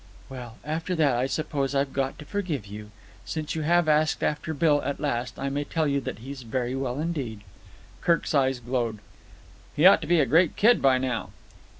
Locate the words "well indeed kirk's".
6.73-8.33